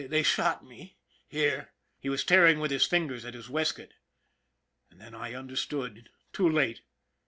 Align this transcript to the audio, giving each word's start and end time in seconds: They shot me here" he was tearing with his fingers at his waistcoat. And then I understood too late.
They 0.09 0.23
shot 0.23 0.65
me 0.65 0.97
here" 1.27 1.73
he 2.01 2.09
was 2.09 2.23
tearing 2.23 2.59
with 2.59 2.71
his 2.71 2.87
fingers 2.87 3.23
at 3.23 3.35
his 3.35 3.51
waistcoat. 3.51 3.93
And 4.89 4.99
then 4.99 5.13
I 5.13 5.35
understood 5.35 6.09
too 6.33 6.49
late. 6.49 6.81